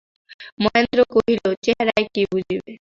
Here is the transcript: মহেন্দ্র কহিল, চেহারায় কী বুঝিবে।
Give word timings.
মহেন্দ্র 0.61 0.99
কহিল, 1.13 1.43
চেহারায় 1.63 2.07
কী 2.13 2.21
বুঝিবে। 2.31 2.67